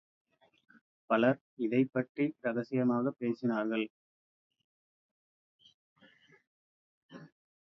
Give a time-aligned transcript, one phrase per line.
[1.09, 3.85] பலர் இதைப் பற்றி ரகசியமாகப் பேசினார்கள்.